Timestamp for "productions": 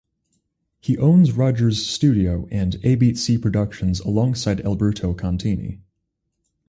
3.37-3.99